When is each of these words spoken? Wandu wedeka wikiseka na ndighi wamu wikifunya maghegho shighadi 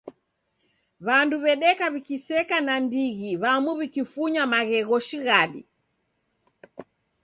Wandu 1.05 1.35
wedeka 1.43 1.85
wikiseka 1.93 2.57
na 2.67 2.75
ndighi 2.85 3.31
wamu 3.43 3.71
wikifunya 3.79 4.43
maghegho 4.51 4.97
shighadi 5.07 5.63